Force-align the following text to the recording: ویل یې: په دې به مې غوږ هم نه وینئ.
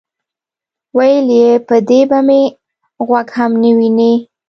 ویل 0.97 1.27
یې: 1.39 1.51
په 1.67 1.75
دې 1.87 2.01
به 2.09 2.19
مې 2.27 2.41
غوږ 3.05 3.27
هم 3.37 3.51
نه 3.61 3.69
وینئ. 3.77 4.15